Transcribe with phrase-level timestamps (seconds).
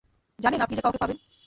[0.39, 1.17] জানেন আপনি যে কাউকে পাবেন।